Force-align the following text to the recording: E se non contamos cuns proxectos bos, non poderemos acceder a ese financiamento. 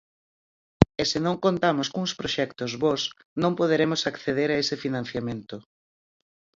E 1.01 1.03
se 1.11 1.19
non 1.25 1.41
contamos 1.45 1.87
cuns 1.93 2.13
proxectos 2.19 2.71
bos, 2.83 3.01
non 3.41 3.57
poderemos 3.59 4.01
acceder 4.11 4.49
a 4.51 4.59
ese 4.63 4.75
financiamento. 4.83 5.55